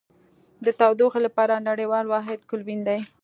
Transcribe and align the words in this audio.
د 0.65 0.67
تودوخې 0.79 1.19
لپاره 1.27 1.63
نړیوال 1.69 2.05
واحد 2.07 2.39
کلوین 2.49 2.79
دی. 2.87 2.99